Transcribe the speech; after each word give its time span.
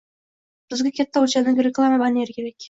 —Bizga 0.73 0.91
katta 0.99 1.23
oʻlchamdagi 1.25 1.67
reklama 1.69 2.01
banneri 2.05 2.39
kerak 2.41 2.59